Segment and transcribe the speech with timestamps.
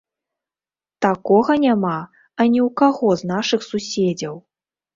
[1.05, 1.93] Такога няма
[2.41, 4.35] ані ў каго з нашых суседзяў!